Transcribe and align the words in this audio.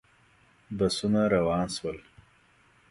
بسونه 0.77 1.21
روان 1.33 1.67
شول. 1.75 1.97